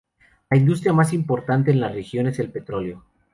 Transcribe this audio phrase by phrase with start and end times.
[0.49, 3.03] La industria más importante en la región es el petróleo.